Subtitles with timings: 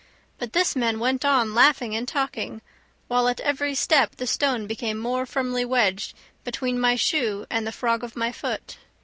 [0.39, 2.63] But this man went on laughing and talking,
[3.07, 7.71] while at every step the stone became more firmly wedged between my shoe and the
[7.71, 8.77] frog of my foot.